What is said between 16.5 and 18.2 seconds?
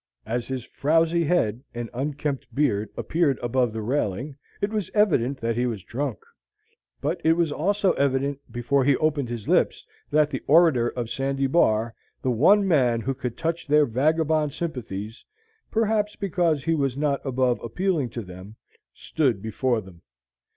he was not above appealing